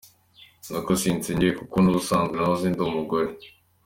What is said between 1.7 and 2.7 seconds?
n’ubusanzwe nahoze